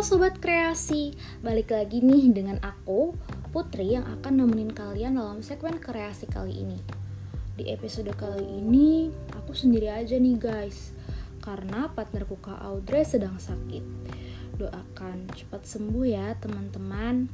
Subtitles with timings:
[0.00, 1.12] Sobat Kreasi,
[1.44, 3.12] balik lagi nih dengan aku,
[3.52, 6.80] Putri yang akan nemenin kalian dalam segmen kreasi kali ini.
[7.52, 10.96] Di episode kali ini, aku sendiri aja nih guys,
[11.44, 13.84] karena partnerku Kak Audrey sedang sakit.
[14.56, 17.28] Doakan cepat sembuh ya teman-teman.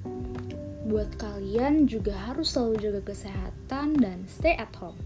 [0.91, 4.99] Buat kalian juga harus selalu jaga kesehatan dan stay at home.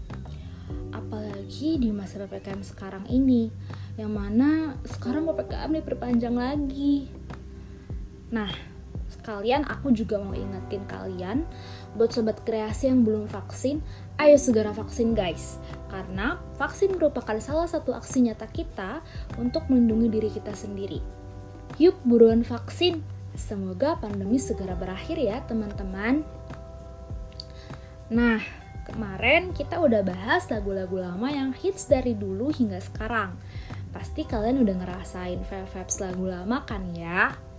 [0.97, 3.53] Apalagi di masa PPKM sekarang ini,
[4.01, 7.20] yang mana sekarang PPKM diperpanjang lagi
[8.31, 8.51] Nah,
[9.11, 11.43] sekalian aku juga mau ingetin kalian
[11.99, 13.83] buat sobat kreasi yang belum vaksin,
[14.17, 15.59] ayo segera vaksin guys.
[15.91, 19.03] Karena vaksin merupakan salah satu aksi nyata kita
[19.35, 21.03] untuk melindungi diri kita sendiri.
[21.77, 23.03] Yuk buruan vaksin.
[23.31, 26.23] Semoga pandemi segera berakhir ya teman-teman.
[28.11, 28.43] Nah,
[28.83, 33.39] kemarin kita udah bahas lagu-lagu lama yang hits dari dulu hingga sekarang.
[33.95, 37.50] Pasti kalian udah ngerasain vibes lagu lama kan ya?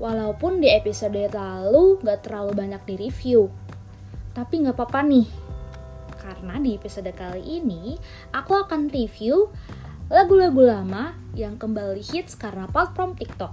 [0.00, 3.52] Walaupun di episode lalu gak terlalu banyak di review.
[4.32, 5.28] Tapi gak apa-apa nih,
[6.16, 8.00] karena di episode kali ini
[8.32, 9.52] aku akan review
[10.08, 13.52] lagu-lagu lama yang kembali hits karena platform TikTok.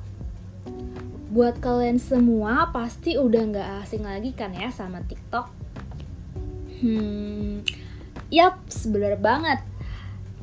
[1.36, 5.52] Buat kalian semua pasti udah gak asing lagi kan ya sama TikTok?
[6.80, 7.59] Hmm,
[8.31, 9.59] yap, bener banget.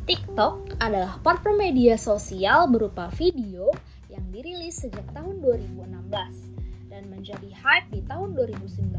[0.04, 3.72] TikTok adalah platform media sosial berupa video
[4.14, 6.54] yang dirilis sejak tahun 2016
[6.86, 8.94] dan menjadi hype di tahun 2019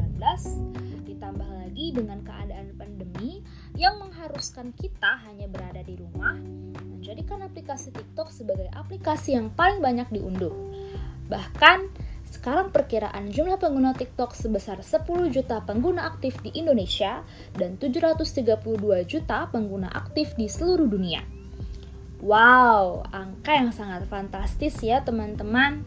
[1.08, 3.40] ditambah lagi dengan keadaan pandemi
[3.72, 6.36] yang mengharuskan kita hanya berada di rumah
[6.84, 10.52] menjadikan aplikasi TikTok sebagai aplikasi yang paling banyak diunduh.
[11.30, 11.78] Bahkan
[12.26, 17.22] sekarang perkiraan jumlah pengguna TikTok sebesar 10 juta pengguna aktif di Indonesia
[17.54, 18.42] dan 732
[19.06, 21.35] juta pengguna aktif di seluruh dunia.
[22.24, 25.84] Wow, angka yang sangat fantastis ya teman-teman.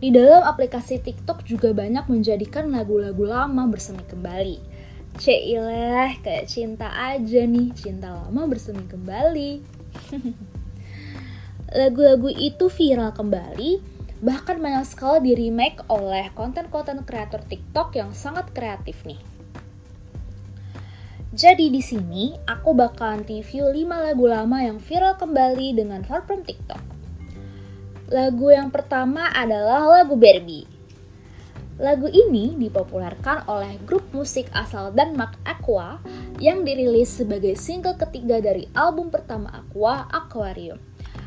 [0.00, 4.60] Di dalam aplikasi TikTok juga banyak menjadikan lagu-lagu lama bersemi kembali.
[5.16, 9.64] Ceilah, kayak cinta aja nih, cinta lama bersemi kembali.
[11.80, 13.80] Lagu-lagu itu viral kembali,
[14.24, 19.35] bahkan banyak sekali di remake oleh konten-konten kreator TikTok yang sangat kreatif nih.
[21.36, 26.80] Jadi di sini aku bakalan review 5 lagu lama yang viral kembali dengan platform TikTok.
[28.08, 30.64] Lagu yang pertama adalah lagu Barbie.
[31.76, 36.00] Lagu ini dipopulerkan oleh grup musik asal Denmark Aqua
[36.40, 40.80] yang dirilis sebagai single ketiga dari album pertama Aqua, Aquarium,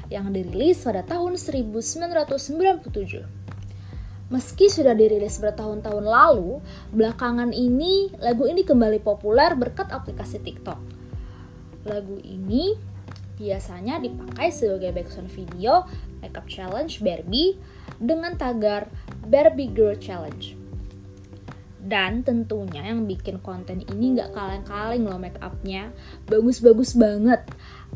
[0.09, 3.38] yang dirilis pada tahun 1997.
[4.29, 6.61] Meski sudah dirilis bertahun-tahun lalu,
[6.93, 10.77] belakangan ini lagu ini kembali populer berkat aplikasi TikTok.
[11.89, 12.77] Lagu ini
[13.41, 15.81] biasanya dipakai sebagai background video
[16.21, 17.57] makeup challenge Barbie
[17.97, 18.93] dengan tagar
[19.25, 20.58] Barbie Girl Challenge.
[21.79, 25.95] Dan tentunya yang bikin konten ini nggak kaleng-kaleng loh make upnya,
[26.27, 27.39] bagus-bagus banget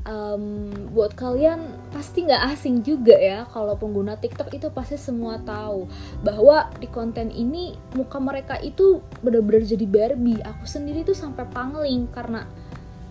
[0.08, 5.88] um, buat kalian pasti nggak asing juga ya kalau pengguna TikTok itu pasti semua tahu
[6.26, 10.42] bahwa di konten ini muka mereka itu bener-bener jadi Barbie.
[10.44, 12.48] Aku sendiri tuh sampai pangling karena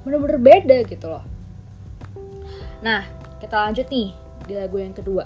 [0.03, 1.25] bener-bener beda gitu loh.
[2.83, 3.07] Nah,
[3.39, 4.11] kita lanjut nih
[4.51, 5.25] di lagu yang kedua.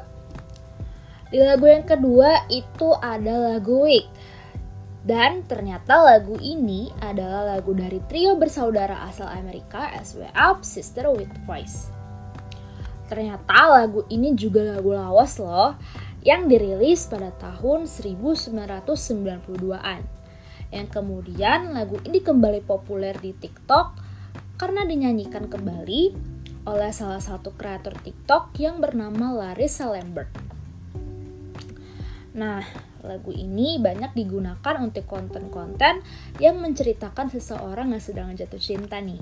[1.26, 4.06] Di lagu yang kedua itu ada lagu Week
[5.06, 11.30] dan ternyata lagu ini adalah lagu dari trio bersaudara asal Amerika SW Up Sister with
[11.46, 11.94] Voice.
[13.06, 15.78] Ternyata lagu ini juga lagu lawas loh
[16.26, 20.02] yang dirilis pada tahun 1992-an.
[20.74, 23.94] Yang kemudian lagu ini kembali populer di TikTok
[24.58, 26.34] karena dinyanyikan kembali
[26.66, 30.34] oleh salah satu kreator TikTok yang bernama Larissa Lambert.
[32.34, 32.66] Nah,
[33.04, 36.00] lagu ini banyak digunakan untuk konten-konten
[36.40, 39.20] yang menceritakan seseorang yang sedang jatuh cinta nih.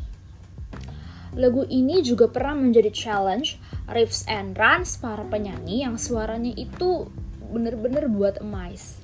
[1.35, 3.59] Lagu ini juga pernah menjadi challenge
[3.91, 7.11] riffs and runs para penyanyi yang suaranya itu
[7.51, 9.03] bener-bener buat emas.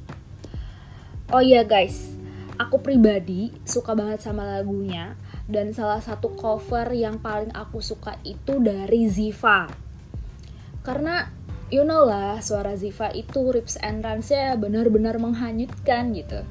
[1.31, 2.15] Oh iya guys,
[2.59, 5.19] aku pribadi suka banget sama lagunya
[5.51, 9.67] dan salah satu cover yang paling aku suka itu dari Ziva.
[10.87, 11.29] Karena
[11.71, 16.43] you know lah suara Ziva itu rips and runs-nya benar-benar menghanyutkan gitu.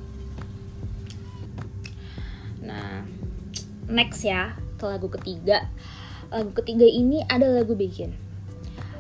[2.64, 3.04] Nah,
[3.92, 5.68] next ya ke lagu ketiga.
[6.32, 8.16] Lagu ketiga ini ada lagu Begin.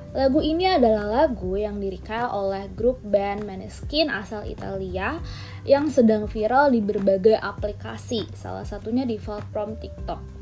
[0.09, 5.21] Lagu ini adalah lagu yang direka oleh grup band Maneskin asal Italia
[5.69, 10.38] yang sedang viral di berbagai aplikasi, salah satunya di platform TikTok.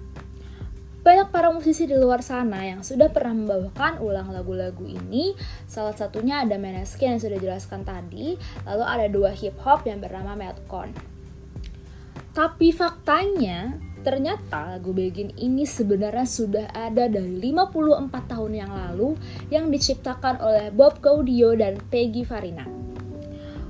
[1.07, 5.31] Banyak para musisi di luar sana yang sudah pernah membawakan ulang lagu-lagu ini.
[5.63, 8.36] Salah satunya ada Maneskin yang sudah jelaskan tadi,
[8.68, 10.92] lalu ada dua hip hop yang bernama Meltcon.
[12.36, 19.15] Tapi faktanya, ternyata lagu Begin ini sebenarnya sudah ada dari 54 tahun yang lalu
[19.48, 22.68] yang diciptakan oleh Bob Gaudio dan Peggy Farina.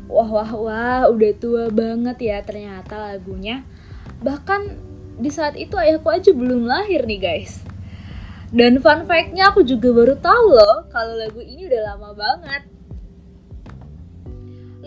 [0.09, 3.61] Wah wah wah, udah tua banget ya ternyata lagunya.
[4.25, 4.86] Bahkan
[5.17, 7.65] di saat itu ayahku aja belum lahir nih guys.
[8.47, 12.63] Dan fun fact-nya aku juga baru tahu loh kalau lagu ini udah lama banget.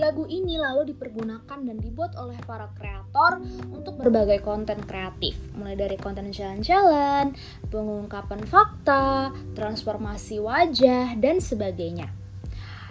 [0.01, 6.01] Lagu ini lalu dipergunakan dan dibuat oleh para kreator untuk berbagai konten kreatif, mulai dari
[6.01, 7.37] konten jalan-jalan,
[7.69, 12.20] pengungkapan fakta, transformasi wajah, dan sebagainya.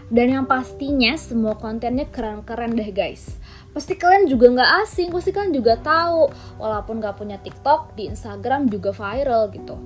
[0.09, 3.37] Dan yang pastinya semua kontennya keren-keren deh guys.
[3.69, 6.33] Pasti kalian juga nggak asing pasti kalian juga tahu.
[6.57, 9.77] Walaupun nggak punya TikTok di Instagram juga viral gitu.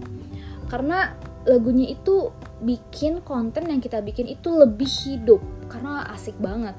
[0.72, 1.12] Karena
[1.44, 2.31] lagunya itu
[2.64, 5.44] bikin konten yang kita bikin itu lebih hidup.
[5.68, 6.75] Karena asik banget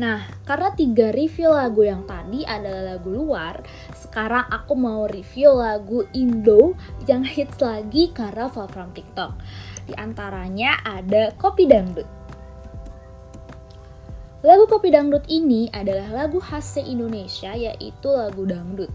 [0.00, 3.60] Nah, karena tiga review lagu yang tadi adalah lagu luar,
[3.92, 6.72] sekarang aku mau review lagu Indo
[7.04, 9.36] yang hits lagi karena from TikTok.
[9.84, 12.08] Di antaranya ada Kopi Dangdut.
[14.40, 18.88] Lagu Kopi Dangdut ini adalah lagu khas Indonesia yaitu lagu dangdut.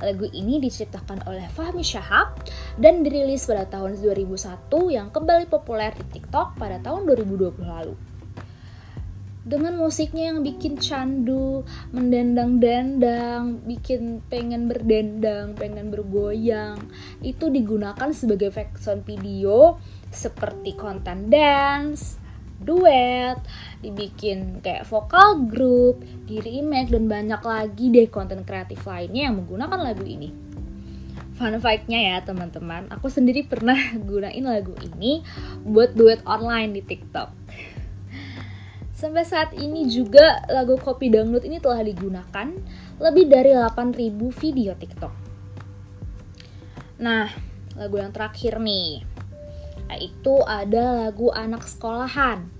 [0.00, 2.40] Lagu ini diciptakan oleh Fahmi Syahab
[2.80, 4.40] dan dirilis pada tahun 2001
[4.88, 8.07] yang kembali populer di TikTok pada tahun 2020 lalu.
[9.46, 11.62] Dengan musiknya yang bikin candu,
[11.94, 16.78] mendendang-dendang, bikin pengen berdendang, pengen bergoyang,
[17.22, 19.78] itu digunakan sebagai background video
[20.10, 22.18] seperti konten dance,
[22.58, 23.38] duet,
[23.78, 29.80] dibikin kayak vokal grup, di remake dan banyak lagi deh konten kreatif lainnya yang menggunakan
[29.80, 30.34] lagu ini.
[31.38, 33.78] Fun fact-nya ya teman-teman, aku sendiri pernah
[34.10, 35.22] gunain lagu ini
[35.62, 37.30] buat duet online di TikTok.
[38.98, 42.50] Sampai saat ini juga lagu Kopi Dangdut ini telah digunakan
[42.98, 43.94] lebih dari 8000
[44.42, 45.14] video TikTok.
[46.98, 47.30] Nah,
[47.78, 49.06] lagu yang terakhir nih,
[49.86, 52.50] yaitu ada lagu anak sekolahan.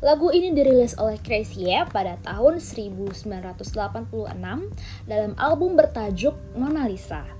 [0.00, 3.28] Lagu ini dirilis oleh Crazy pada tahun 1986
[5.04, 7.37] dalam album bertajuk Mona Lisa.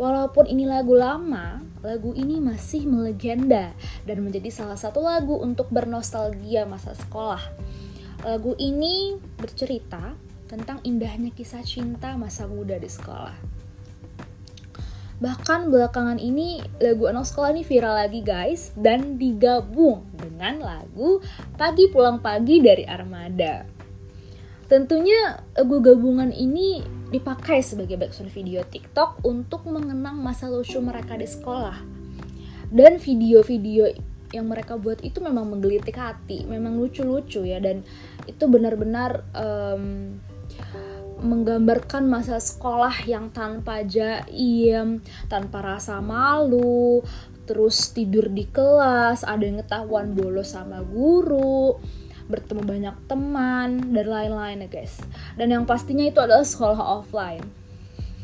[0.00, 3.76] Walaupun ini lagu lama, lagu ini masih melegenda
[4.08, 7.44] dan menjadi salah satu lagu untuk bernostalgia masa sekolah.
[8.24, 10.16] Lagu ini bercerita
[10.48, 13.36] tentang indahnya kisah cinta masa muda di sekolah.
[15.20, 21.20] Bahkan belakangan ini lagu anak sekolah ini viral lagi guys dan digabung dengan lagu
[21.60, 23.68] Pagi Pulang Pagi dari Armada.
[24.64, 31.26] Tentunya lagu gabungan ini dipakai sebagai background video TikTok untuk mengenang masa lucu mereka di
[31.26, 31.78] sekolah.
[32.70, 33.90] Dan video-video
[34.30, 37.82] yang mereka buat itu memang menggelitik hati, memang lucu-lucu ya dan
[38.30, 40.14] itu benar-benar um,
[41.20, 47.04] menggambarkan masa sekolah yang tanpa jaim, tanpa rasa malu,
[47.44, 51.76] terus tidur di kelas, ada yang ketahuan bolos sama guru,
[52.30, 55.02] bertemu banyak teman, dan lain-lain ya guys.
[55.34, 57.44] Dan yang pastinya itu adalah sekolah offline.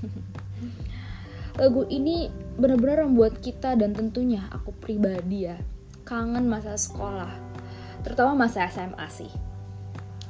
[1.61, 5.59] Lagu ini benar-benar membuat kita dan tentunya aku pribadi ya,
[6.07, 7.35] kangen masa sekolah.
[8.07, 9.33] Terutama masa SMA sih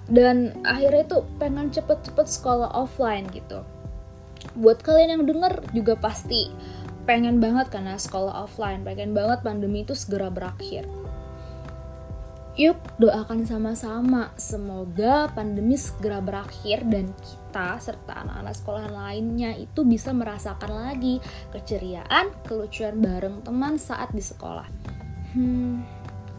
[0.06, 3.66] dan akhirnya itu pengen cepet-cepet sekolah offline gitu
[4.54, 6.46] buat kalian yang denger juga pasti
[7.06, 10.86] pengen banget karena sekolah offline pengen banget pandemi itu segera berakhir
[12.56, 20.16] Yuk doakan sama-sama semoga pandemi segera berakhir dan kita serta anak-anak sekolahan lainnya itu bisa
[20.16, 21.20] merasakan lagi
[21.52, 24.64] keceriaan, kelucuan bareng teman saat di sekolah.
[25.36, 25.84] Hmm,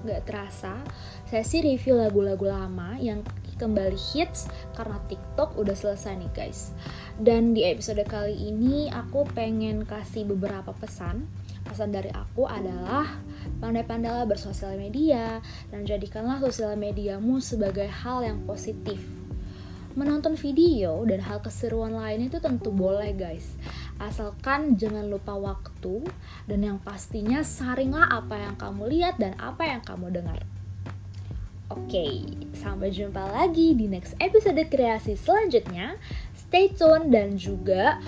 [0.10, 0.82] gak terasa,
[1.30, 3.22] sesi review lagu-lagu lama yang
[3.62, 6.74] kembali hits karena TikTok udah selesai nih guys.
[7.22, 11.30] Dan di episode kali ini aku pengen kasih beberapa pesan.
[11.68, 13.20] Pesan dari aku adalah
[13.60, 19.04] pandai-pandailah bersosial media dan jadikanlah sosial mediamu sebagai hal yang positif.
[19.98, 23.58] Menonton video dan hal keseruan lain itu tentu boleh guys
[23.98, 26.06] Asalkan jangan lupa waktu
[26.46, 30.38] dan yang pastinya saringlah apa yang kamu lihat dan apa yang kamu dengar
[31.68, 32.24] Oke,
[32.56, 36.00] sampai jumpa lagi di next episode kreasi selanjutnya.
[36.32, 38.00] Stay tune dan juga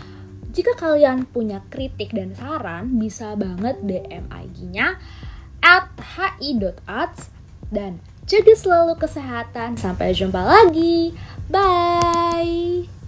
[0.60, 5.00] jika kalian punya kritik dan saran, bisa banget DM IG-nya
[5.64, 5.88] at
[6.20, 7.32] hi.arts
[7.72, 9.80] dan jaga selalu kesehatan.
[9.80, 11.16] Sampai jumpa lagi.
[11.48, 12.99] Bye.